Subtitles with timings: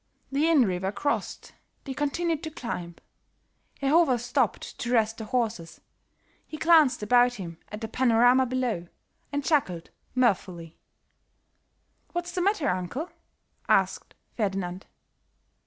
[0.31, 1.53] The Inn River crossed,
[1.83, 2.95] they continued to climb.
[3.81, 5.79] Herr Hofer stopped to rest the horses;
[6.47, 8.87] he glanced about him at the panorama below,
[9.31, 10.75] and chuckled mirthfully.
[12.13, 13.11] "What's the matter, uncle?"
[13.69, 14.87] asked Ferdinand.